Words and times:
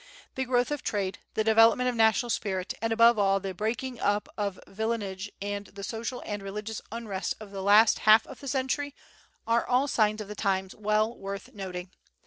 The 0.33 0.45
growth 0.45 0.71
of 0.71 0.81
trade, 0.81 1.19
the 1.35 1.43
development 1.43 1.87
of 1.87 1.95
national 1.95 2.31
spirit, 2.31 2.73
and, 2.81 2.91
above 2.91 3.19
all, 3.19 3.39
the 3.39 3.53
breaking 3.53 3.99
up 3.99 4.27
of 4.35 4.59
villeinage 4.67 5.29
and 5.43 5.67
the 5.67 5.83
social 5.83 6.23
and 6.25 6.41
religious 6.41 6.81
unrest 6.91 7.35
of 7.39 7.51
the 7.51 7.61
last 7.61 7.99
half 7.99 8.25
of 8.25 8.39
the 8.39 8.47
century 8.47 8.95
are 9.45 9.63
all 9.67 9.87
signs 9.87 10.19
of 10.19 10.27
the 10.27 10.33
times 10.33 10.73
well 10.73 11.15
worth 11.15 11.53
noting. 11.53 11.91